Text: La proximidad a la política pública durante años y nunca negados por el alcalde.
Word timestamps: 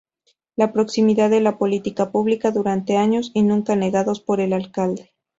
La 0.55 0.73
proximidad 0.73 1.31
a 1.31 1.39
la 1.39 1.59
política 1.59 2.09
pública 2.11 2.49
durante 2.49 2.97
años 2.97 3.29
y 3.35 3.43
nunca 3.43 3.75
negados 3.75 4.19
por 4.19 4.41
el 4.41 4.51
alcalde. 4.51 5.11